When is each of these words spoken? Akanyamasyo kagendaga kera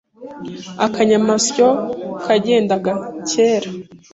Akanyamasyo 0.85 1.67
kagendaga 2.23 2.91
kera 3.29 3.69